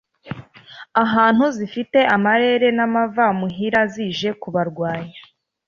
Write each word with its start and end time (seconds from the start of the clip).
ahantu 1.03 1.45
zifite 1.57 1.99
amarere 2.15 2.67
n'amavamuhira 2.77 3.81
zije 3.93 4.29
kubarwanya, 4.41 5.19